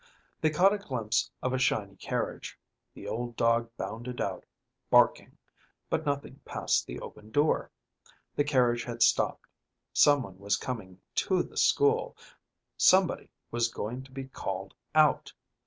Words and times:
They 0.41 0.49
caught 0.49 0.73
a 0.73 0.79
glimpse 0.79 1.29
of 1.43 1.53
a 1.53 1.59
shiny 1.59 1.95
carriage; 1.95 2.57
the 2.95 3.07
old 3.07 3.35
dog 3.35 3.69
bounded 3.77 4.19
out, 4.19 4.47
barking, 4.89 5.37
but 5.91 6.07
nothing 6.07 6.41
passed 6.43 6.87
the 6.87 6.99
open 6.99 7.29
door. 7.29 7.69
The 8.35 8.43
carriage 8.43 8.83
had 8.83 9.03
stopped; 9.03 9.45
some 9.93 10.23
one 10.23 10.39
was 10.39 10.57
coming 10.57 10.99
to 11.27 11.43
the 11.43 11.55
school; 11.55 12.17
somebody 12.77 13.29
was 13.51 13.67
going 13.67 14.01
to 14.05 14.11
be 14.11 14.23
called 14.23 14.73
out! 14.95 15.31